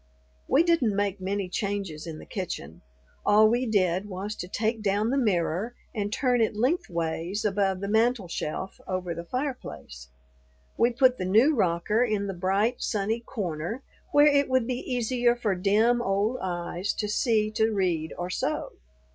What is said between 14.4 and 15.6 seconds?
would be easier for